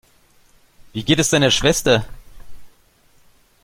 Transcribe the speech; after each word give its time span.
Wie 0.93 1.03
geht 1.03 1.19
es 1.19 1.29
deiner 1.29 1.51
Schwester? 1.51 2.07